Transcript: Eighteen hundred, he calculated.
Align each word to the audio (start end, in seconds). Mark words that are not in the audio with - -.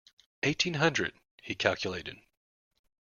Eighteen 0.41 0.73
hundred, 0.73 1.13
he 1.43 1.53
calculated. 1.53 2.17